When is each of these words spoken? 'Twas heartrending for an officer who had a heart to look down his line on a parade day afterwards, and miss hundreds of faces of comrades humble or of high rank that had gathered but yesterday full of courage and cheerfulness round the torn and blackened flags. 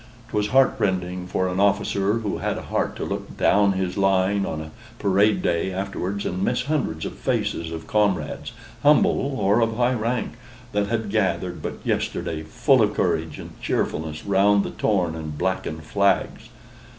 'Twas 0.29 0.47
heartrending 0.47 1.27
for 1.27 1.47
an 1.47 1.59
officer 1.59 2.13
who 2.21 2.39
had 2.39 2.57
a 2.57 2.61
heart 2.63 2.95
to 2.95 3.05
look 3.05 3.37
down 3.37 3.73
his 3.73 3.97
line 3.99 4.47
on 4.47 4.59
a 4.59 4.71
parade 4.97 5.43
day 5.43 5.71
afterwards, 5.71 6.25
and 6.25 6.43
miss 6.43 6.63
hundreds 6.63 7.05
of 7.05 7.13
faces 7.13 7.69
of 7.71 7.85
comrades 7.85 8.51
humble 8.81 9.35
or 9.39 9.59
of 9.59 9.77
high 9.77 9.93
rank 9.93 10.31
that 10.71 10.87
had 10.87 11.11
gathered 11.11 11.61
but 11.61 11.75
yesterday 11.83 12.41
full 12.41 12.81
of 12.81 12.95
courage 12.95 13.37
and 13.37 13.61
cheerfulness 13.61 14.25
round 14.25 14.63
the 14.63 14.71
torn 14.71 15.13
and 15.13 15.37
blackened 15.37 15.83
flags. 15.83 16.49